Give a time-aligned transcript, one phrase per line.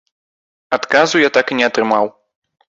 [0.77, 2.11] Адказу я так і не атрымаў.